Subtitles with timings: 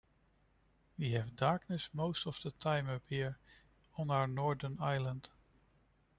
[0.97, 3.37] We have darkness most of the time up here,
[3.99, 5.29] on our northern island.